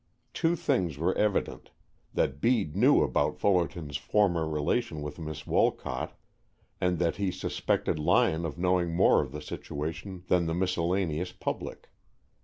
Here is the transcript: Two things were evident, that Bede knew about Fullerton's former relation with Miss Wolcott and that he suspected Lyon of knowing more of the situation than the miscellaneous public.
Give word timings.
Two 0.33 0.55
things 0.55 0.97
were 0.97 1.15
evident, 1.15 1.69
that 2.11 2.41
Bede 2.41 2.75
knew 2.75 3.03
about 3.03 3.37
Fullerton's 3.37 3.97
former 3.97 4.47
relation 4.49 5.03
with 5.03 5.19
Miss 5.19 5.45
Wolcott 5.45 6.13
and 6.81 6.97
that 6.97 7.17
he 7.17 7.29
suspected 7.29 7.99
Lyon 7.99 8.43
of 8.43 8.57
knowing 8.57 8.95
more 8.95 9.21
of 9.21 9.31
the 9.31 9.43
situation 9.43 10.23
than 10.27 10.47
the 10.47 10.55
miscellaneous 10.55 11.31
public. 11.31 11.91